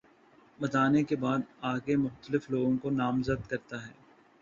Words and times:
بتانے 0.59 1.03
کے 1.03 1.15
بعد 1.15 1.39
آگے 1.63 1.95
مختلف 1.97 2.49
لوگوں 2.49 2.75
کو 2.77 2.89
نامزد 2.91 3.49
کرتا 3.49 3.85
ہے 3.87 3.93